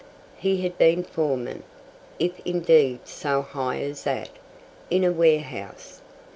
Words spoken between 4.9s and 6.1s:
a warehouse.